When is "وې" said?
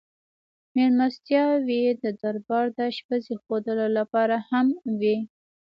4.99-5.17